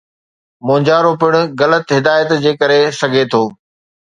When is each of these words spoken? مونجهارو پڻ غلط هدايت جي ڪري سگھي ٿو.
مونجهارو 0.67 1.11
پڻ 1.21 1.33
غلط 1.61 1.85
هدايت 1.97 2.29
جي 2.43 2.51
ڪري 2.59 2.79
سگھي 2.99 3.23
ٿو. 3.31 3.43